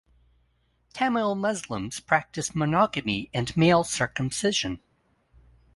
Tamil 0.95 1.35
Muslims 1.35 1.99
practice 1.99 2.55
monogamy 2.55 3.29
and 3.35 3.55
male 3.55 3.83
circumcision. 3.83 4.81